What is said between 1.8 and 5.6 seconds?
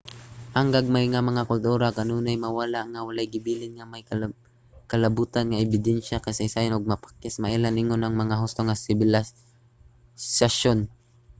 kanunay mawala nga walay gibilin nga may kalabotan